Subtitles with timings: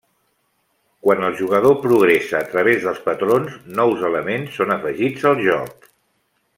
[1.07, 5.91] Quan el jugador progressa a través dels patrons, nous elements són afegits al joc.